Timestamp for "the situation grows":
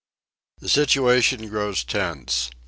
0.57-1.83